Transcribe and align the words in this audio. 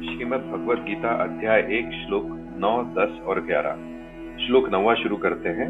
श्रीमद् 0.00 0.52
भगवत 0.52 0.78
गीता 0.78 1.08
अध्याय 1.08 1.58
एक, 1.60 2.06
श्लोक 2.06 2.24
नौ, 2.58 2.82
दस 2.82 3.20
और 3.26 3.40
ग्यारह। 3.40 3.72
श्लोक 4.46 4.68
नवा 4.72 4.94
शुरू 4.94 5.16
करते 5.16 5.48
हैं। 5.48 5.66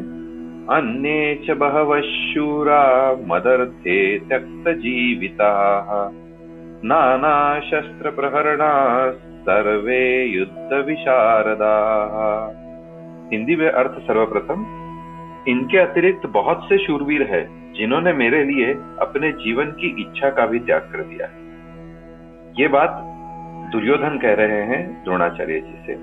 अन्य 0.69 1.39
च 1.45 1.51
बहवः 1.51 2.01
शूरा 2.01 3.15
मदर्थे 3.27 4.19
त्यक्तजीविताः। 4.19 6.09
नानाशस्त्रप्रहरणा 6.83 7.91
सर्वे 9.21 10.25
युद्ध 10.25 10.73
विशारदाः 10.73 12.47
हिंदी 13.31 13.55
में 13.55 13.69
अर्थ 13.69 13.91
सर्वप्रथम, 13.91 14.65
इनके 15.47 15.77
अतिरिक्त 15.77 16.25
बहुत 16.25 16.65
से 16.69 16.77
शूरवीर 16.77 17.23
हैं, 17.23 17.73
जिन्होंने 17.73 18.13
मेरे 18.13 18.43
लिए 18.43 18.73
अपने 18.99 19.31
जीवन 19.31 19.65
की 19.65 20.01
इच्छा 20.01 20.29
का 20.29 20.45
भी 20.45 20.59
त्याग 20.59 20.81
कर 20.81 21.03
दिया 21.03 21.27
है। 21.27 21.41
ये 22.59 22.67
बात 22.67 23.07
दुर्योधन 23.71 24.17
कह 24.17 24.33
रहे 24.33 24.61
हैं 24.61 25.03
द्रोणाचार्य 25.03 25.59
जी 25.59 25.75
से। 25.87 25.93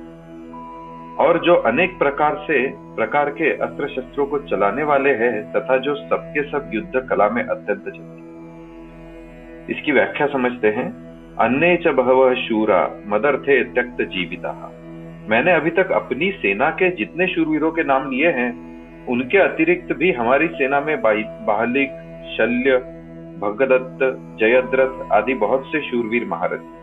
और 1.24 1.38
जो 1.44 1.54
अनेक 1.54 1.98
प्रकार 1.98 2.36
से, 2.46 2.66
प्रकार 2.96 3.30
के 3.30 3.50
अस्त्र 3.56 3.88
शस्त्रों 3.88 4.26
को 4.26 4.38
चलाने 4.38 4.82
वाले 4.82 5.10
हैं 5.10 5.52
तथा 5.52 5.76
जो 5.76 5.94
सबके 5.94 6.42
सब 6.42 6.70
युद्ध 6.74 7.08
कला 7.10 7.28
में 7.28 7.42
अत्यंत 7.44 7.84
चलते 7.84 8.18
इसकी 9.72 9.92
व्याख्या 9.92 10.26
समझते 10.26 10.68
हैं। 10.68 10.86
अन्य 11.36 11.76
च 11.76 11.88
बहव 11.88 12.34
शूरा 12.34 12.80
थे 13.36 13.64
त्यक्त 13.64 14.02
जीविता। 14.02 14.72
मैंने 15.30 15.52
अभी 15.52 15.70
तक 15.70 15.92
अपनी 15.92 16.30
सेना 16.32 16.70
के 16.70 16.90
जितने 16.90 17.26
शूरवीरों 17.26 17.72
के 17.72 17.84
नाम 17.84 18.10
लिए 18.10 18.30
हैं, 18.30 18.50
उनके 19.06 19.38
अतिरिक्त 19.38 19.92
भी 19.92 20.12
हमारी 20.12 20.48
सेना 20.48 20.80
में 20.80 21.02
बाहलिक, 21.02 21.90
शल्य, 22.38 22.78
भगदत्त, 23.38 24.00
जयद्रथ 24.40 25.12
आदि 25.12 25.34
बहुत 25.34 25.64
से 25.66 25.80
शूरवीर 25.80 26.24
महारथ 26.24 26.77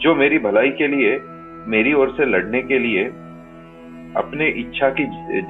जो 0.00 0.14
मेरी 0.14 0.38
भलाई 0.38 0.70
के 0.70 0.86
लिए, 0.88 1.20
मेरी 1.66 1.92
ओर 1.92 2.10
से 2.10 2.24
लड़ने 2.24 2.62
के 2.62 2.78
लिए, 2.78 3.04
अपने 4.16 4.48
इच्छा 4.48 4.88
की, 4.88 5.04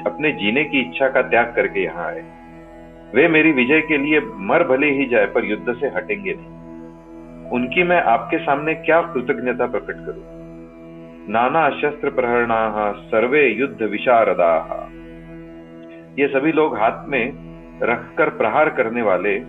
अपने 0.07 0.33
जीने 0.33 0.65
की 0.65 0.81
इच्छा 0.81 1.09
का 1.09 1.23
त्याग 1.23 1.53
करके 1.57 1.81
यहाँ 1.81 2.07
आए। 2.07 2.25
वे 3.15 3.29
मेरी 3.29 3.53
विजय 3.53 3.81
के 3.81 3.99
लिए 3.99 4.21
मर 4.21 4.65
भले 4.65 4.91
ही 4.91 5.07
जाए, 5.07 5.27
पर 5.27 5.45
युद्ध 5.45 5.73
से 5.73 5.87
हटेंगे 5.87 6.35
नहीं। 6.39 6.61
उनकी 7.51 7.83
मैं 7.83 8.03
आपके 8.03 8.39
सामने 8.39 8.75
क्या 8.75 9.01
कृतज्ञता 9.03 9.67
प्रकट 9.67 9.95
करूँ? 9.95 10.41
नाना 11.29 11.71
शस्त्र 11.71 12.11
प्रहरणा, 12.11 12.93
सर्वे 12.93 13.49
युद्ध 13.49 13.83
विशारदा। 13.83 14.89
ये 16.19 16.29
सभी 16.29 16.53
लोग 16.53 16.79
हाथ 16.79 17.09
में 17.09 17.33
रखकर 17.83 18.29
प्रहार 18.29 18.69
करने 18.69 19.03
वाले, 19.03 19.41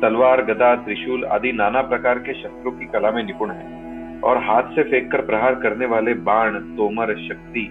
तलवार, 0.00 0.42
गदा, 0.42 0.76
त्रिशूल 0.76 1.24
आदि 1.24 1.52
नाना 1.52 1.82
प्रकार 1.82 2.18
के 2.18 2.32
शस्त्रों 2.32 2.72
की 2.72 2.84
कला 2.84 3.10
में 3.10 3.24
निपुण 3.24 3.50
हैं। 3.50 3.83
और 4.24 4.38
हाथ 4.38 4.74
से 4.74 4.82
फेंक 4.82 5.10
कर 5.12 5.20
प्रहार 5.20 5.54
करने 5.54 5.86
वाले 5.86 6.14
बाण, 6.14 6.54
तोमर, 6.76 7.14
शक्ति 7.18 7.66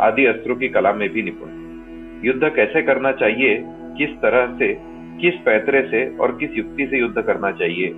आदि 0.00 0.24
अस्त्रों 0.26 0.56
की 0.56 0.68
कला 0.68 0.92
में 0.92 1.08
भी 1.08 1.22
निपुण। 1.22 1.62
युद्ध 2.24 2.48
कैसे 2.56 2.82
करना 2.82 3.12
चाहिए, 3.12 3.62
किस 3.98 4.10
तरह 4.22 4.54
से, 4.58 4.74
किस 5.20 5.34
पैतरे 5.34 5.82
से 5.82 6.06
और 6.16 6.36
किस 6.36 6.56
युक्ति 6.58 6.86
से 6.86 6.98
युद्ध 6.98 7.22
करना 7.22 7.50
चाहिए, 7.52 7.92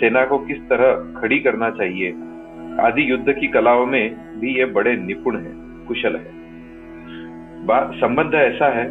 सेना 0.00 0.24
को 0.24 0.38
किस 0.38 0.58
तरह 0.58 1.20
खड़ी 1.20 1.38
करना 1.38 1.70
चाहिए, 1.70 2.10
आदि 2.80 3.10
युद्ध 3.10 3.32
की 3.32 3.48
कलाओं 3.48 3.86
में 3.86 4.16
भी 4.40 4.54
ये 4.58 4.64
बड़े 4.64 4.96
निपुण 4.96 5.38
है, 5.38 5.52
कुशल 5.86 6.16
है। 6.16 6.34
संबंध 8.00 8.34
ऐसा 8.34 8.68
है, 8.68 8.86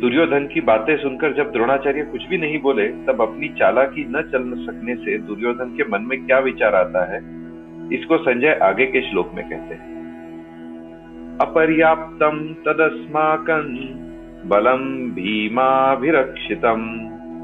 दुर्योधन 0.00 0.46
की 0.46 0.60
बातें 0.60 0.96
सुनकर 0.96 1.32
जब 1.32 1.50
द्रोणाचार्य 1.52 2.02
कुछ 2.02 2.26
भी 2.28 2.38
नहीं 2.38 2.58
बोले, 2.60 2.88
तब 2.88 3.20
अपनी 3.20 3.48
चालाकी 3.48 4.04
न 4.08 4.22
चल 4.22 4.52
सकने 4.66 4.94
से 4.94 5.18
दुर्योधन 5.18 5.74
के 5.76 5.84
मन 5.84 6.02
में 6.02 6.26
क्या 6.26 6.38
विचार 6.38 6.74
आता 6.74 7.04
है? 7.14 7.39
इसको 7.92 8.18
संजय 8.18 8.58
आगे 8.62 8.86
के 8.86 9.00
श्लोक 9.10 9.30
में 9.34 9.48
कहते 9.48 9.74
हैं। 9.74 9.88
अपर्याप्तम 11.40 12.54
तदस्माकं 12.66 13.76
बलम 14.48 15.10
भीमाभिरक्षितम 15.10 16.82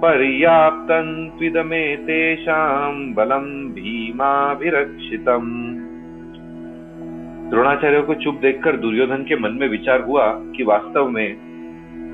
पर्याप्तं 0.02 1.28
त्विदमेतेषां 1.28 3.14
बलम 3.14 3.46
भीमाभिरक्षितम 3.72 5.46
द्रोणाचार्य 7.50 8.00
को 8.02 8.14
चुप 8.14 8.38
देखकर 8.42 8.76
दुर्योधन 8.76 9.22
के 9.22 9.36
मन 9.36 9.50
में 9.50 9.68
विचार 9.68 10.00
हुआ 10.00 10.26
कि 10.56 10.64
वास्तव 10.64 11.08
में 11.08 11.36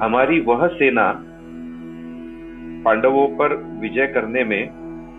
हमारी 0.02 0.40
वह 0.40 0.66
सेना 0.66 1.24
पांडवों 2.84 3.26
पर 3.28 3.54
विजय 3.80 4.06
करने 4.06 4.44
में 4.44 4.68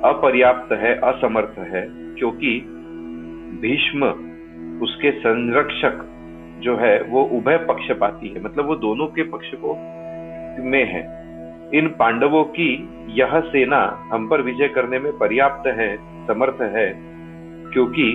अपर्याप्त 0.06 0.72
है, 0.74 0.94
असमर्थ 1.00 1.60
है, 1.60 1.88
क्योंकि 1.92 2.73
भीष्म, 3.62 4.08
उसके 4.84 5.12
संरक्षक 5.12 6.10
जो 6.60 6.76
है, 6.78 7.02
वो 7.04 7.24
उभय 7.24 7.58
पक्षपाती 7.58 8.28
है। 8.28 8.44
मतलब 8.44 8.66
वो 8.66 8.76
दोनों 8.76 9.08
के 9.08 9.24
पक्ष 9.24 9.52
को 9.56 9.74
में 10.64 10.86
है। 10.86 11.24
इन 11.74 11.88
पांडवों 11.88 12.44
की 12.44 12.90
यह 13.10 13.40
सेना 13.40 14.08
हम 14.12 14.28
पर 14.28 14.42
विजय 14.42 14.68
करने 14.68 15.00
में 15.00 15.18
पर्याप्त 15.18 15.68
है, 15.68 15.98
समर्थ 16.28 16.62
है, 16.62 16.94
क्योंकि 17.74 18.10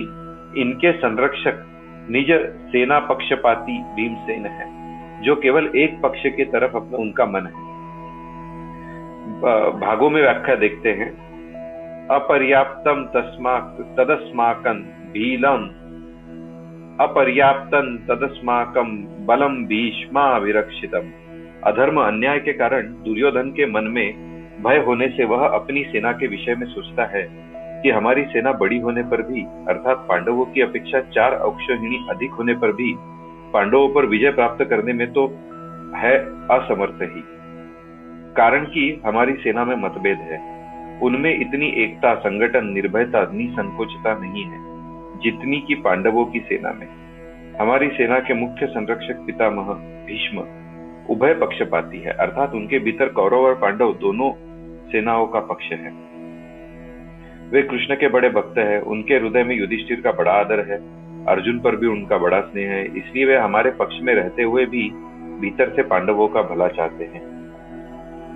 इनके 0.61 0.91
संरक्षक 0.91 1.65
निज 2.09 2.31
सेना 2.71 2.99
पक्षपाती 2.99 3.83
भीमसेन 3.83 4.45
है, 4.45 4.67
जो 5.21 5.35
केवल 5.35 5.71
एक 5.75 6.01
पक्ष 6.01 6.21
की 6.25 6.45
तरफ़ 6.45 6.75
अपना, 6.75 6.97
उनका 6.97 7.25
मन 7.25 7.45
है। 7.45 7.69
भागों 9.79 10.09
में 10.09 10.21
व्याख्या 10.21 10.55
देखते 10.55 10.91
हैं। 10.91 11.09
अपर्याप्तम 12.07 13.05
तस्मा 13.13 13.59
तदस्माकन 13.97 14.85
भीलम 15.13 15.67
अपर्याप्तन 17.03 18.05
तदस्माकम 18.09 19.03
बलम 19.19 19.65
भीष्मा 19.65 20.37
विरक्षितम 20.37 21.11
अधर्म 21.63 22.01
अन्याय 22.01 22.39
के 22.39 22.53
कारण 22.53 22.81
दुर्योधन 22.81 23.49
के 23.49 23.65
मन 23.65 23.83
में 23.83 24.29
भय 24.63 24.77
होने 24.77 25.07
से 25.07 25.25
वह 25.25 25.47
अपनी 25.47 25.83
सेना 25.83 26.11
के 26.11 26.27
विषय 26.27 26.55
में 26.55 26.67
सोचता 26.67 27.05
है 27.05 27.49
कि 27.83 27.89
हमारी 27.89 28.23
सेना 28.23 28.51
बड़ी 28.51 28.77
होने 28.77 29.03
पर 29.03 29.21
भी, 29.21 29.41
अर्थात 29.43 29.97
पांडवों 30.09 30.45
की 30.45 30.61
अपेक्षा 30.61 30.99
चार 30.99 31.33
अक्षहिणी 31.33 32.07
अधिक 32.09 32.31
होने 32.31 32.53
पर 32.53 32.71
भी, 32.71 32.93
पांडवों 33.53 33.89
पर 33.89 34.05
विजय 34.05 34.31
प्राप्त 34.31 34.65
करने 34.65 34.93
में 34.93 35.13
तो 35.13 35.27
है 35.95 36.17
असमर्थ 36.47 37.01
ही। 37.01 37.23
कारण 38.37 38.65
कि 38.65 39.01
हमारी 39.05 39.33
सेना 39.33 39.65
में 39.65 39.75
मतभेद 39.75 40.17
है। 40.17 40.59
उनमें 40.99 41.41
इतनी 41.41 41.67
एकता, 41.67 42.15
संगठन, 42.15 42.65
निर्भयता, 42.65 43.31
निसंकोचता 43.33 44.19
नहीं 44.19 44.43
है। 44.43 44.78
जितनी 45.23 45.59
की 45.59 45.75
पांडवों 45.75 46.25
की 46.25 46.39
सेना 46.39 46.71
में। 46.71 46.87
हमारी 47.59 47.87
सेना 47.87 48.19
के 48.19 48.33
मुख्य 48.33 48.65
संरक्षक 48.65 49.23
पितामह 49.25 49.73
भीष्म 50.05 50.39
उभय 51.09 51.33
पक्षपाती 51.33 51.99
है, 51.99 52.11
अर्थात 52.11 52.53
उनके 52.53 52.79
भीतर 52.79 53.09
कौरव 53.09 53.37
और 53.37 53.55
पांडव 53.55 53.93
दोनों 53.93 54.31
सेनाओं 54.91 55.27
का 55.27 55.39
पक्ष 55.39 55.71
है। 55.71 55.91
वे 57.49 57.61
कृष्ण 57.61 57.95
के 57.95 58.07
बड़े 58.07 58.29
भक्त 58.29 58.57
हैं, 58.57 58.81
उनके 58.81 59.13
हृदय 59.13 59.43
में 59.43 59.55
युधिष्ठिर 59.55 60.01
का 60.01 60.11
बड़ा 60.11 60.31
आदर 60.31 60.59
है, 60.59 60.77
अर्जुन 61.25 61.59
पर 61.59 61.75
भी 61.75 61.87
उनका 61.87 62.17
बड़ा 62.17 62.41
स्नेह 62.41 62.71
है, 62.71 62.85
इसलिए 62.85 63.25
वे 63.25 63.37
हमारे 63.37 63.71
पक्ष 63.71 63.95
में 64.01 64.13
रहते 64.13 64.43
हुए 64.43 64.65
भी 64.65 64.89
भीतर 65.41 65.69
से 65.75 65.83
पांडवों 65.83 66.27
का 66.27 66.41
भला 66.41 66.67
चाहते 66.67 67.03
हैं। 67.03 67.38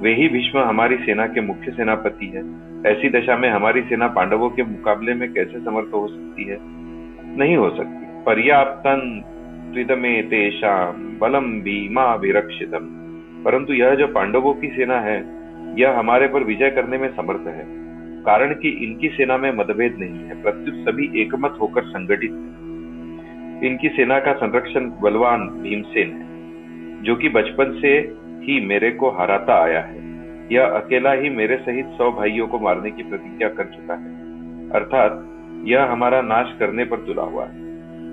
वे 0.04 0.14
ही 0.14 0.28
भीष्म 0.30 0.60
हमारी 0.60 0.98
सेना 0.98 1.28
के 1.28 1.42
मुख्य 1.42 1.72
सेनापति 1.72 2.26
है। 2.26 2.40
ऐसी 2.92 3.10
दशा 3.10 3.38
में 3.38 3.50
हमारी 3.50 3.82
सेना 3.82 4.08
पांडवों 4.08 4.50
के 4.50 4.64
मुकाबले 4.64 5.14
में 5.14 5.34
कैसे 5.34 5.60
समर्थ 5.60 5.88
हो 5.94 6.08
सकती 6.08 6.44
है? 6.44 6.58
नहीं 7.38 7.58
हो 7.58 7.70
सकती। 7.70 8.24
पर्याप्तन 8.24 9.24
तेषाम 10.22 11.18
बलम 11.20 11.62
भीमा 11.62 12.16
विरक्षितम। 12.16 12.86
परंतु 13.46 13.74
यह 13.74 13.96
जो 13.96 14.08
पांडवों 14.08 14.54
की 14.54 14.68
सेना 14.68 15.00
है, 15.00 15.26
यह 15.80 16.00
हमारे 16.00 16.28
पर 16.28 16.44
विजय 16.44 16.70
करने 16.70 16.98
में 16.98 17.10
समर्थ 17.16 17.48
है। 17.48 17.66
कारण 18.24 18.54
कि 18.54 18.70
इनकी 18.70 19.10
सेना 19.10 19.38
में 19.38 19.52
मतभेद 19.52 19.96
नहीं 20.00 20.24
है, 20.24 20.44
प्रत्युत 20.44 20.76
सभी 20.76 21.22
एकमत 21.22 21.58
होकर 21.62 21.84
संगठित 21.84 22.32
है। 22.32 22.64
इनकी 23.68 23.90
सेना 23.90 24.20
का 24.20 24.34
संरक्षण 24.34 24.92
बलवान 25.02 25.48
भीमसेन 25.48 26.12
है, 26.12 26.24
जो 27.04 27.16
कि 27.16 27.30
बचपन 27.30 27.80
से 27.82 28.23
ही 28.44 28.66
मेरे 28.66 28.92
को 28.92 29.10
हराता 29.10 29.64
आया 29.64 29.82
है। 29.82 30.04
यह 30.52 30.64
अकेला 30.64 31.12
ही 31.12 31.30
मेरे 31.30 31.58
सहित 31.58 31.86
सौ 31.86 32.12
भाइयों 32.12 32.48
को 32.48 32.60
मारने 32.60 32.92
की 32.92 33.04
प्रतिज्ञा 33.04 33.50
कर 33.50 33.64
चुका 33.64 33.94
है। 33.94 34.24
अर्थात, 34.70 35.30
यह 35.64 35.84
हमारा 35.84 36.22
नाश 36.22 36.56
करने 36.60 36.86
पर 36.86 36.98
तुला 36.98 37.22
हुआ 37.22 37.46
है। 37.46 37.64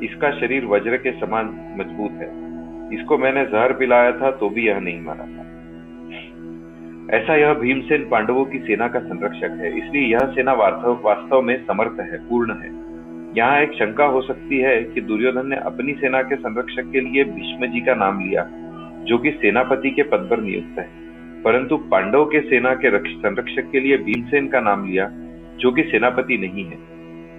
इसका 0.05 0.31
शरीर 0.31 0.65
वज्र 0.65 0.97
के 0.97 1.13
समान 1.13 1.47
मज़बूत 1.79 2.11
है। 2.11 2.51
इसको 3.01 3.19
मैंने 3.19 3.45
जहर 3.45 3.73
पिलाया 3.73 4.13
था 4.13 4.31
तो 4.31 4.51
भी 4.51 4.67
यह 4.67 4.81
नहीं 4.81 5.01
मारा 5.01 5.25
था। 5.25 5.41
ऐसा 7.17 7.37
यह 7.37 7.55
भीमसेन 7.55 8.09
पांडवों 8.09 8.45
की 8.45 8.59
सेना 8.59 8.89
का 8.89 8.99
संरक्षक 8.99 9.59
है। 9.61 9.79
इसलिए 9.79 10.13
यह 10.13 10.19
सेना 10.19 10.53
वास्तव 10.53 11.43
में 11.43 11.67
समर्थ 11.67 12.01
है, 12.01 12.17
पूर्ण 12.19 12.55
है। 12.55 12.81
यहाँ 13.37 13.61
एक 13.61 13.73
शंका 13.73 14.05
हो 14.05 14.21
सकती 14.21 14.59
है 14.59 14.85
कि 14.85 15.01
दुर्योधन 15.01 15.47
ने 15.47 15.57
अपनी 15.57 15.93
सेना 15.93 16.23
के 16.23 16.37
संरक्षक 16.37 16.93
के 16.93 17.01
लिए 17.01 17.25
भीष्म 17.25 17.67
जी 17.67 17.81
का 17.81 17.95
नाम 17.95 18.21
लिया। 18.21 18.51
जो 19.05 19.19
कि 19.19 19.31
सेनापति 19.31 19.91
के 19.91 20.03
पद 20.03 20.27
पर 20.31 20.41
नियुक्त 20.41 20.79
है। 20.79 20.89
परंतु 21.43 21.77
पांडव 21.77 22.25
के 22.25 22.41
सेना 22.41 22.75
के 22.75 22.99
संरक्षक 22.99 23.71
के 23.71 23.81
लिए 23.81 23.97
भीमसेन 23.97 24.49
का 24.49 24.61
नाम 24.61 24.87
लिया, 24.87 25.11
जो 25.57 25.73
कि 25.73 25.83
सेनापति 25.83 26.39
नहीं 26.39 26.65
है। 26.65 26.79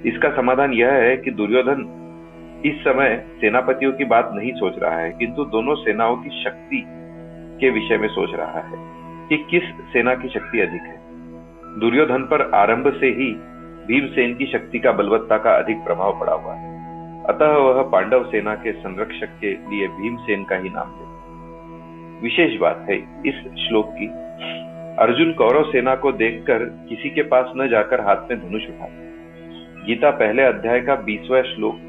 इसका 0.05 0.29
समाधान 0.29 0.73
यह 0.73 0.91
है 0.91 1.17
कि 1.17 1.31
दुर्योधन 1.31 1.97
इस 2.65 2.75
समय 2.75 3.25
सेनापतियों 3.41 3.91
की 3.91 4.05
बात 4.05 4.29
नहीं 4.33 4.51
सोच 4.51 4.79
रहा 4.79 4.95
है, 4.95 5.11
किंतु 5.11 5.45
दोनों 5.45 5.75
सेनाओं 5.75 6.17
की 6.17 6.43
शक्ति 6.43 6.83
के 7.59 7.69
विषय 7.69 7.97
में 7.97 8.07
सोच 8.07 8.29
रहा 8.33 8.59
है 8.59 8.77
कि 9.29 9.37
किस 9.37 9.63
सेना 9.63 10.15
की 10.15 10.29
शक्ति 10.29 10.59
अधिक 10.59 10.81
है। 10.81 11.01
दुर्योधन 11.79 12.23
पर 12.23 12.51
आरंभ 12.55 12.97
से 12.99 13.07
ही 13.07 13.33
भीमसेन 13.87 14.35
की 14.35 14.45
शक्ति 14.45 14.79
का 14.79 14.91
बलवत्ता 14.91 15.37
का 15.37 15.51
अधिक 15.51 15.77
प्रभाव 15.77 16.19
पड़ा 16.19 16.33
हुआ 16.33 16.53
है। 16.53 16.71
अतः 17.23 17.47
वह 17.47 17.83
पांडव 17.83 18.23
सेना 18.23 18.55
के 18.55 18.71
संरक्षक 18.71 19.29
के 19.41 19.47
लिए 19.47 19.87
भीमसेन 19.87 20.43
का 20.43 20.55
ही 20.55 20.69
नाम 20.69 20.87
ले 20.89 21.10
विशेष 22.23 22.59
बात 22.59 22.85
है 22.89 22.95
इस 23.25 23.35
श्लोक 23.67 23.93
की। 23.93 24.07
अर्जुन 24.99 25.33
कौरव 25.33 25.63
सेना 25.63 25.95
को 25.95 26.11
देखकर 26.11 26.63
किसी 26.89 27.09
के 27.09 27.21
पास 27.21 27.53
न 27.57 27.67
जाकर 27.69 28.01
हाथ 28.01 28.15
में 28.15 28.39
धनुष 28.39 28.63
उठाता 28.63 29.85
गीता 29.85 30.09
पहले 30.11 30.43
अध्याय 30.43 30.81
का 30.81 30.95
बीसवा 30.95 31.41
श्लोक 31.41 31.79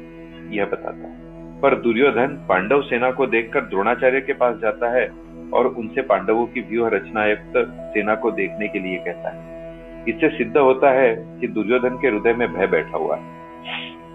यह 0.51 0.65
बताता 0.65 1.07
है। 1.07 1.61
पर 1.61 1.75
दुर्योधन 1.75 2.45
पांडव 2.49 2.81
सेना 2.81 3.11
को 3.11 3.27
देखकर 3.27 3.61
द्रोणाचार्य 3.61 4.21
के 4.21 4.33
पास 4.33 4.55
जाता 4.57 4.89
है 4.89 5.11
और 5.53 5.67
उनसे 5.67 6.01
पांडवों 6.01 6.45
की 6.45 6.61
व्यूह 6.61 6.89
रचनायुक्त 6.89 7.53
सेना 7.93 8.15
को 8.15 8.31
देखने 8.31 8.67
के 8.67 8.79
लिए 8.79 8.97
कहता 8.97 9.29
है। 9.29 10.03
इससे 10.07 10.29
सिद्ध 10.29 10.57
होता 10.57 10.91
है 10.91 11.39
कि 11.41 11.47
दुर्योधन 11.47 11.97
के 12.01 12.07
हृदय 12.07 12.33
में 12.33 12.53
भय 12.53 12.67
बैठा 12.67 12.97
हुआ 12.97 13.15
है। 13.15 13.23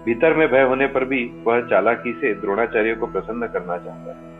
भीतर 0.05 0.33
में 0.33 0.47
भय 0.47 0.61
होने 0.61 0.87
पर 0.87 1.05
भी 1.05 1.31
वह 1.43 1.61
चालाकी 1.61 2.13
से 2.13 2.33
द्रोणाचार्य 2.33 2.95
को 2.95 3.07
प्रसन्न 3.07 3.47
करना 3.47 3.77
चाहता 3.77 4.11
है। 4.11 4.39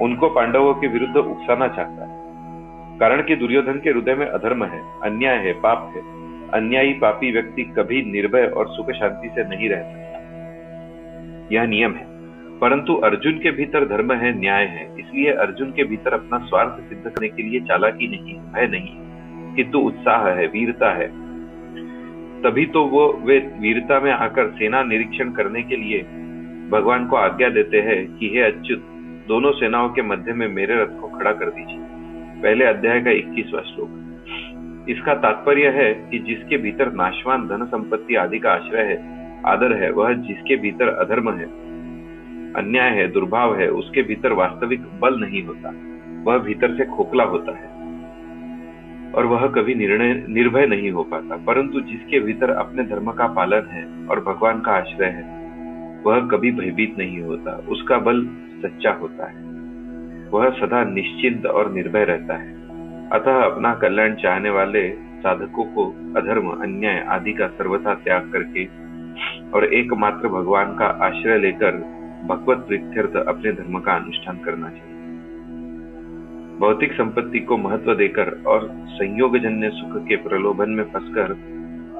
उनको 0.00 0.28
पांडवों 0.28 0.74
के 0.74 0.86
विरुद्ध 0.86 1.16
उकसाना 1.16 1.68
चाहता 1.68 2.04
है। 2.04 2.24
कारण 2.98 3.22
कि 3.22 3.36
दुर्योधन 3.36 3.80
के 3.84 3.90
हृदय 3.90 4.14
में 4.14 4.26
अधर्म 4.26 4.64
है, 4.64 4.80
अन्याय 5.02 5.36
है, 5.36 5.52
पाप 5.52 5.92
है। 5.96 6.14
अन्यायी 6.50 6.92
पापी 6.92 7.32
व्यक्ति 7.32 7.62
कभी 7.62 8.02
निर्भय 8.02 8.46
और 8.46 8.66
सुख 8.68 8.90
शांति 8.90 9.28
से 9.28 9.48
नहीं 9.48 9.68
रह 9.68 9.82
सकता। 9.82 10.14
यह 11.52 11.64
नियम 11.64 11.92
है। 11.92 12.04
परंतु 12.58 12.94
अर्जुन 12.94 13.32
के 13.32 13.50
भीतर 13.50 13.88
धर्म 13.88 14.12
है, 14.12 14.40
न्याय 14.40 14.64
है। 14.64 14.94
इसलिए 14.98 15.32
अर्जुन 15.32 15.70
के 15.70 15.84
भीतर 15.84 16.14
अपना 16.14 16.38
स्वार्थ 16.38 16.88
सिद्ध 16.88 17.02
करने 17.04 17.28
के 17.28 17.42
लिए 17.42 17.60
चालाकी 17.60 18.08
नहीं, 18.08 18.34
भय 18.34 18.66
नहीं। 18.66 18.96
किंतु 19.54 19.78
उत्साह 19.78 20.28
है, 20.28 20.46
वीरता 20.46 20.92
है। 20.92 21.08
तभी 22.42 22.66
तो 22.66 22.84
वो, 22.84 23.22
वे 23.24 23.38
वीरता 23.38 24.00
में 24.00 24.12
आकर 24.12 24.46
सेना 24.46 24.82
निरीक्षण 24.82 25.30
करने 25.30 25.62
के 25.62 25.76
लिए 25.76 25.98
भगवान 26.70 27.06
को 27.06 27.16
आज्ञा 27.16 27.48
देते 27.48 27.80
हैं 27.80 28.16
कि 28.16 28.28
हे 28.28 28.40
अच्युत 28.40 28.93
दोनों 29.28 29.50
सेनाओं 29.52 29.88
के 29.88 30.02
मध्य 30.02 30.32
में 30.32 30.48
मेरे 30.48 30.74
रथ 30.74 31.00
को 31.00 31.08
खड़ा 31.08 31.32
कर 31.32 31.50
दीजिए। 31.50 31.78
पहले 32.42 32.64
अध्याय 32.64 33.00
का 33.00 33.10
इक्कीसवा 33.10 33.60
श्लोक। 33.60 34.86
इसका 34.88 35.14
तात्पर्य 35.14 35.68
है 35.68 35.92
कि 36.10 36.18
जिसके 36.18 36.56
भीतर 36.56 36.92
नाशवान 36.92 37.46
धन 37.48 37.64
संपत्ति 37.64 38.14
आदि 38.14 38.38
का 38.38 38.52
आश्रय 38.52 38.82
है, 38.82 38.96
आदर 39.46 39.72
है, 39.72 39.90
वह 39.90 40.12
जिसके 40.12 40.56
भीतर 40.56 40.88
अधर्म 40.88 41.32
है, 41.32 41.44
अन्याय 42.54 42.90
है, 42.90 43.08
दुर्भाव 43.12 43.58
है, 43.58 43.68
उसके 43.68 44.02
भीतर 44.02 44.32
वास्तविक 44.32 44.82
बल 45.00 45.18
नहीं 45.20 45.42
होता, 45.44 45.74
वह 46.24 46.38
भीतर 46.38 46.74
से 46.74 46.84
खोखला 46.84 47.24
होता 47.24 47.52
है, 47.52 47.72
और 49.12 49.26
वह 49.26 49.46
कभी 49.46 49.74
निर्णय, 49.74 50.24
निर्भय 50.28 50.66
नहीं 50.66 50.90
हो 50.90 51.02
पाता, 51.02 51.36
परंतु 51.36 51.80
जिसके 51.80 52.20
भीतर 52.20 52.50
अपने 52.50 52.84
धर्म 52.84 53.12
का 53.12 53.26
पालन 53.26 53.68
है 53.70 53.84
और 54.06 54.20
भगवान 54.20 54.60
का 54.60 54.72
आश्रय 54.72 55.06
है, 55.06 55.24
वह 56.02 56.26
कभी 56.28 56.50
भयभीत 56.52 56.98
नहीं 56.98 57.20
होता, 57.22 57.52
उसका 57.68 57.98
बल 57.98 58.26
सच्चा 58.64 58.92
होता 58.92 59.30
है। 59.30 59.42
वह 60.30 60.48
सदा 60.50 60.82
निश्चिंत 60.84 61.46
और 61.46 61.72
निर्भय 61.72 62.04
रहता 62.04 62.34
है। 62.34 62.52
अतः 63.12 63.42
अपना 63.42 63.74
कल्याण 63.74 64.14
चाहने 64.14 64.50
वाले 64.50 64.90
साधकों 65.22 65.64
को 65.64 65.84
अधर्म, 66.16 66.48
अन्याय 66.52 67.04
आदि 67.08 67.32
का 67.32 67.46
सर्वथा 67.48 67.94
त्याग 67.94 68.30
करके 68.32 68.64
और 69.50 69.64
एकमात्र 69.74 70.28
भगवान 70.28 70.74
का 70.76 70.86
आश्रय 71.06 71.38
लेकर 71.38 71.76
भगवत 72.28 72.64
प्रीत्यर्थ 72.68 73.16
अपने 73.18 73.52
धर्म 73.52 73.78
का 73.80 73.92
अनुष्ठान 73.92 74.38
करना 74.38 74.68
चाहिए। 74.68 74.92
भौतिक 76.58 76.92
संपत्ति 76.92 77.40
को 77.40 77.56
महत्व 77.56 77.94
देकर 77.94 78.30
और 78.46 78.68
संयोग 78.90 79.38
जन्य 79.38 79.70
सुख 79.70 79.96
के 80.08 80.16
प्रलोभन 80.18 80.70
में 80.70 80.84
फंसकर 80.84 81.34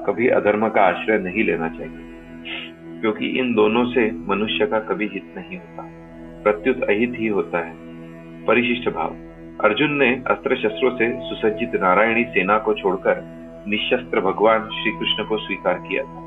कभी 0.07 0.27
अधर्म 0.31 0.67
का 0.69 0.81
आश्रय 0.81 1.17
नहीं 1.19 1.43
लेना 1.43 1.69
चाहिए, 1.69 3.01
क्योंकि 3.01 3.27
इन 3.39 3.53
दोनों 3.55 3.85
से 3.85 4.09
मनुष्य 4.27 4.65
का 4.65 4.79
कभी 4.85 5.09
हित 5.13 5.33
नहीं 5.37 5.57
होता। 5.57 5.83
प्रत्युत 6.45 6.83
अहित 6.83 7.13
ही 7.17 7.27
होता 7.27 7.57
है। 7.57 7.73
परिशिष्ट 8.45 8.89
भाव। 8.89 9.15
अर्जुन 9.63 9.91
ने 9.91 10.23
अस्त्र 10.27 10.55
शस्त्रों 10.55 10.97
से 10.97 11.19
सुसज्जित 11.19 11.81
नारायणी 11.81 12.23
सेना 12.23 12.57
को 12.57 12.73
छोड़कर 12.73 13.23
निशस्त्र 13.67 14.21
भगवान 14.21 14.59
श्री 14.59 14.91
कृष्ण 14.91 15.23
को 15.23 15.37
स्वीकार 15.37 15.73
किया 15.73 16.03
था। 16.03 16.25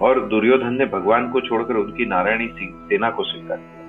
और 0.00 0.20
दुर्योधन 0.20 0.74
ने 0.74 0.86
भगवान 0.86 1.30
को 1.30 1.40
छोड़कर 1.40 1.74
उनकी 1.74 2.06
नारायणी 2.06 2.48
सेना 2.62 3.10
को 3.10 3.22
स्वीकार 3.22 3.56
किया 3.56 3.84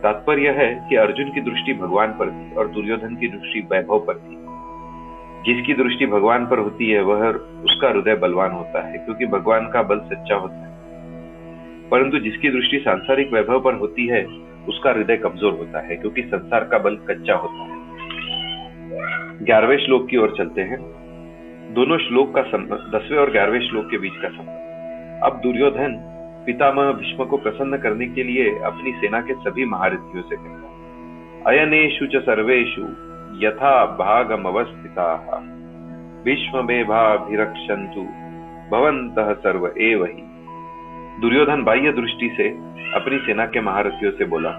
तात्पर्य 0.00 0.50
है 0.50 0.86
कि 0.88 0.96
अर्जुन 0.96 1.30
की 1.30 1.40
दृष्टि 1.40 1.74
भगवान 1.74 2.08
पर 2.08 2.30
थी 2.30 2.54
और 2.54 2.68
दुर्योधन 2.68 3.16
की 3.16 3.28
दृष्टि 3.28 3.60
वैभव 3.60 3.98
पर 3.98 4.14
थी। 4.14 4.42
जिसकी 5.46 5.74
दृष्टि 5.74 6.06
भगवान 6.06 6.46
पर 6.46 6.58
होती 6.58 6.90
है, 6.90 7.02
वह 7.02 7.28
उसका 7.64 7.88
हृदय 7.88 8.14
बलवान 8.14 8.52
होता 8.52 8.86
है, 8.86 8.98
क्योंकि 8.98 9.26
भगवान 9.26 9.68
का 9.68 9.82
बल 9.82 9.98
सच्चा 9.98 10.34
होता 10.34 10.66
है। 10.66 10.71
परंतु 11.92 12.18
जिसकी 12.18 12.48
दृष्टि 12.48 12.78
सांसारिक 12.78 13.32
वैभव 13.32 13.60
पर 13.60 13.74
होती 13.74 14.06
है, 14.06 14.24
उसका 14.68 14.90
हृदय 14.90 15.16
कमज़ोर 15.16 15.52
होता 15.52 15.80
है, 15.80 15.96
क्योंकि 15.96 16.22
संसार 16.22 16.64
का 16.64 16.78
बल 16.78 16.96
कच्चा 17.10 17.34
होता 17.34 17.62
है। 17.62 17.80
ग्यारहवें 19.44 19.76
श्लोक 19.78 20.08
की 20.08 20.16
ओर 20.16 20.34
चलते 20.38 20.60
हैं। 20.60 20.78
दोनों 21.74 21.98
श्लोक 21.98 22.34
का 22.34 22.42
संबंध 22.42 22.94
दसवें 22.94 23.18
और 23.18 23.30
ग्यारहवें 23.30 23.68
श्लोक 23.68 23.90
के 23.90 23.98
बीच 23.98 24.12
का 24.12 24.28
संबंध। 24.28 25.22
अब 25.24 25.40
दुर्योधन 25.42 25.96
पितामह 26.46 26.92
भीष्म 26.92 27.24
को 27.24 27.36
प्रसन्न 27.36 27.76
करने 27.76 28.06
के 28.06 28.22
लिए 28.22 28.48
अपनी 28.60 28.92
सेना 28.92 29.20
के 29.20 29.34
सभी 29.34 29.64
महारथियों 29.64 30.22
से 30.22 30.36
कहता 30.36 30.66
है 30.66 31.58
अयनेशु 31.58 32.06
च 32.06 32.22
सर्वेशु 32.22 32.82
यथा 33.46 33.84
भागमवस्थिता। 33.86 35.06
भीष्म 36.24 36.66
मेभाभिरक्षन्तु 36.66 38.02
भवंत 38.70 39.14
सर्व 39.38 39.72
एव 39.78 40.04
ही। 40.04 40.31
दुर्योधन 41.22 41.62
बाह्य 41.62 41.90
दृष्टि 41.92 42.28
से 42.36 42.48
अपनी 42.94 43.18
सेना 43.18 43.44
के 43.46 43.60
महारथियों 43.60 44.10
से 44.12 44.24
बोला, 44.24 44.50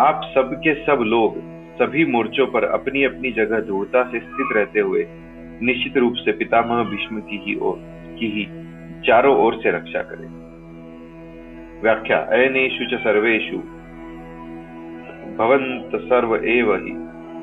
आप 0.00 0.20
सबके 0.34 0.74
सब 0.84 1.02
लोग 1.02 1.36
सभी 1.72 2.04
मोर्चों 2.06 2.46
पर 2.46 2.64
अपनी 2.64 3.04
अपनी 3.04 3.30
जगह 3.32 3.60
दृढ़ता 3.60 4.02
से 4.02 4.18
स्थित 4.18 4.56
रहते 4.56 4.80
हुए 4.80 5.04
निश्चित 5.62 5.96
रूप 5.96 6.14
से 6.14 6.32
पितामह 6.32 6.82
भीष्म 6.84 7.20
की 7.20 7.40
ही 7.46 7.54
ओर, 7.62 7.78
की 8.18 8.30
ही 8.30 8.44
चारों 9.06 9.36
ओर 9.36 9.54
से 9.54 9.70
रक्षा 9.70 10.02
करें। 10.02 10.28
व्याख्या 11.82 12.18
अयनेशु 12.32 12.90
च 12.90 13.00
सर्वेशु 13.00 13.58
भवंत 15.38 15.90
सर्व 16.04 16.36
एव 16.36 16.74
ही। 16.76 16.94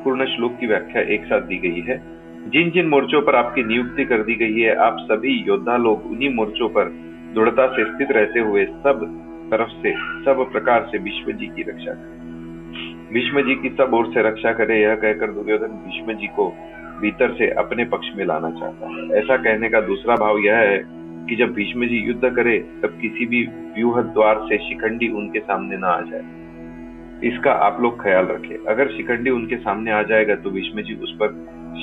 पूर्ण 0.03 0.25
श्लोक 0.25 0.57
की 0.59 0.67
व्याख्या 0.67 1.01
एक 1.15 1.25
साथ 1.25 1.41
दी 1.41 1.57
गई 1.57 1.81
है। 1.81 2.01
जिन 2.49 2.71
जिन 2.71 2.87
मोर्चों 2.87 3.21
पर 3.21 3.35
आपकी 3.35 3.63
नियुक्ति 3.63 4.05
कर 4.05 4.23
दी 4.23 4.35
गई 4.35 4.59
है, 4.59 4.75
आप 4.75 4.97
सभी 5.01 5.43
योद्धा 5.47 5.77
लोग 5.77 6.11
उन्हीं 6.11 6.33
मोर्चों 6.35 6.69
पर 6.69 6.97
दृढ़ता 7.35 7.67
से 7.67 7.83
स्थित 7.85 8.11
रहते 8.11 8.39
हुए 8.39 8.65
सब 8.65 9.05
तरफ़ 9.51 9.69
से, 9.69 9.91
सब 10.25 10.49
प्रकार 10.51 10.87
से 10.91 10.99
भीष्म 10.99 11.31
जी 11.31 11.47
की 11.47 11.61
रक्षा 11.61 11.93
करे। 11.93 12.17
भीष्म 13.13 13.41
जी 13.41 13.55
की 13.55 13.69
सब 13.69 13.93
ओर 13.93 14.05
से 14.05 14.21
रक्षा 14.21 14.51
करे, 14.53 14.81
यह 14.81 14.95
कहकर 14.95 15.31
दुर्योधन 15.31 15.67
भीष्म 15.85 16.13
जी 16.13 16.27
को 16.27 16.49
भीतर 17.01 17.33
से 17.33 17.49
अपने 17.51 17.85
पक्ष 17.85 18.07
में 18.17 18.25
लाना 18.25 18.49
चाहता 18.51 18.87
है। 18.87 19.09
ऐसा 19.17 19.37
कहने 19.37 19.69
का 19.69 19.81
दूसरा 19.81 20.15
भाव 20.15 20.37
यह 20.37 20.55
है 20.55 20.77
कि 21.29 21.35
जब 21.35 21.53
भीष्म 21.53 21.87
जी 21.87 21.97
युद्ध 21.97 22.29
करे, 22.29 22.57
तब 22.83 22.97
किसी 23.01 23.25
भी 23.25 23.43
व्यूह 23.75 24.01
द्वार 24.03 24.39
से 24.39 24.57
शिखंडी 24.59 25.07
उनके 25.09 25.39
सामने 25.39 25.77
ना 25.77 25.87
आ 25.87 26.01
जाए। 26.01 26.23
इसका 27.23 27.51
आप 27.51 27.81
लोग 27.81 28.01
ख्याल 28.03 28.25
रखें। 28.25 28.55
अगर 28.67 28.87
शिखंडी 28.87 29.29
उनके 29.29 29.57
सामने 29.57 29.91
आ 29.91 30.01
जाएगा 30.03 30.35
तो 30.35 30.51
भीष्म 30.51 30.81
जी 30.81 30.93
उस 30.95 31.15
पर 31.21 31.27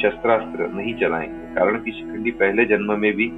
शस्त्रास्त्र 0.02 0.66
नहीं 0.74 0.94
चलाएँगे, 0.94 1.54
कारण 1.54 1.78
कि 1.78 1.90
शिखंडी 1.90 2.30
पहले 2.30 2.64
जन्म 2.64 2.98
में 3.00 3.12
भी 3.12 3.30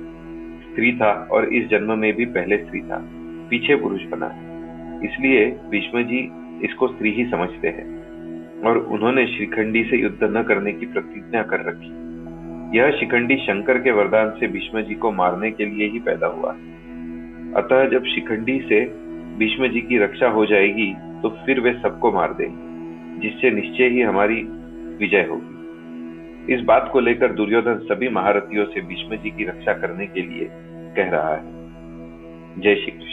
स्त्री 0.78 0.92
था 0.92 1.12
और 1.30 1.44
इस 1.54 1.68
जन्म 1.68 1.98
में 1.98 2.12
भी 2.16 2.24
पहले 2.24 2.56
स्त्री 2.56 2.80
था। 2.80 2.98
पीछे 3.50 3.76
पुरुष 3.76 4.02
बना। 4.02 4.26
है 4.26 5.04
इसलिए 5.04 5.46
भीष्म 5.70 6.02
जी 6.02 6.18
इसको 6.64 6.88
स्त्री 6.88 7.10
ही 7.10 7.24
समझते 7.24 7.68
हैं 7.68 8.62
और 8.62 8.78
उन्होंने 8.78 9.26
शिखंडी 9.26 9.82
से 9.84 9.96
युद्ध 9.96 10.18
न 10.22 10.42
करने 10.42 10.72
की 10.72 10.86
प्रतिज्ञा 10.86 11.42
कर 11.42 11.64
रखी। 11.64 12.78
यह 12.78 12.90
शिखंडी 12.90 13.36
शंकर 13.36 13.78
के 13.78 13.90
वरदान 13.90 14.30
से 14.30 14.46
भीष्म 14.46 14.82
जी 14.82 14.94
को 14.94 15.12
मारने 15.12 15.50
के 15.50 15.66
लिए 15.66 15.88
ही 15.88 15.98
पैदा 15.98 16.26
हुआ। 16.26 16.50
अतः 17.62 17.88
जब 17.88 18.04
शिखंडी 18.04 18.58
से 18.60 18.80
भीष्म 19.38 19.66
जी 19.66 19.80
की 19.80 19.98
रक्षा 19.98 20.28
हो 20.28 20.46
जाएगी 20.46 20.92
तो 21.22 21.28
फिर 21.46 21.60
वे 21.60 21.72
सबको 21.72 22.12
मार 22.12 22.34
देंगे, 22.34 23.20
जिससे 23.20 23.50
निश्चय 23.50 23.88
ही 23.88 24.00
हमारी 24.02 24.42
विजय 24.98 25.26
होगी। 25.30 26.54
इस 26.54 26.60
बात 26.60 26.88
को 26.92 27.00
लेकर 27.00 27.32
दुर्योधन 27.32 27.78
सभी 27.84 28.08
महारथियों 28.08 28.64
से 28.64 28.80
भीष्म 28.80 29.16
जी 29.16 29.30
की 29.30 29.44
रक्षा 29.44 29.72
करने 29.72 30.06
के 30.06 30.22
लिए 30.22 30.48
कह 30.96 31.10
रहा 31.10 31.34
है। 31.34 31.40
जय 32.60 32.74
श्री 32.74 32.90
कृष्ण। 32.90 33.07